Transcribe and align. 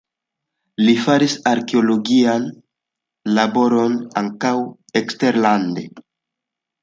Li 0.85 0.93
faris 1.01 1.33
arkeologiajn 1.49 2.47
laborojn 3.39 3.99
ankaŭ 4.23 4.55
eksterlande. 5.03 5.85